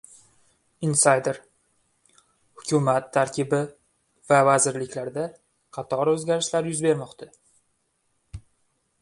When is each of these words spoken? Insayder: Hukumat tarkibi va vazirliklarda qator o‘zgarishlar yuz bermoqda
Insayder: 0.85 1.37
Hukumat 2.61 3.11
tarkibi 3.17 3.59
va 4.33 4.41
vazirliklarda 4.49 5.27
qator 5.79 6.13
o‘zgarishlar 6.15 6.73
yuz 6.73 6.83
bermoqda 6.89 7.31